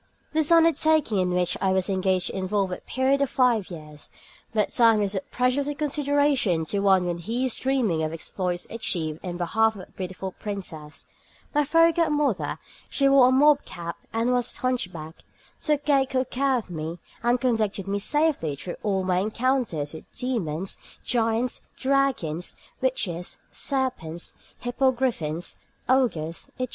[0.33, 4.09] This undertaking in which I was engaged involved a period of five years,
[4.51, 8.65] but time is of precious little consideration to one when he is dreaming of exploits
[8.71, 11.05] achieved in behalf of a beautiful princess.
[11.53, 12.57] My fairy godmother
[12.89, 15.23] (she wore a mob cap and was hunchbacked)
[15.61, 20.79] took good care of me, and conducted me safely through all my encounters with demons,
[21.03, 24.33] giants, dragons, witches, serpents,
[24.63, 25.57] hippogriffins,
[25.87, 26.69] ogres, etc.